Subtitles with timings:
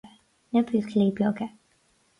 [0.51, 1.47] Na buachaillí beaga